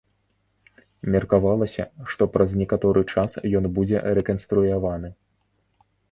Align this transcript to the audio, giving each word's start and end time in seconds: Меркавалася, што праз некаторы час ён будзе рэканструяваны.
Меркавалася, 1.15 1.83
што 2.13 2.27
праз 2.37 2.55
некаторы 2.61 3.03
час 3.17 3.31
ён 3.59 3.67
будзе 3.75 3.97
рэканструяваны. 4.19 5.09